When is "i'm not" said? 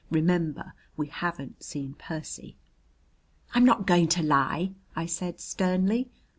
3.53-3.85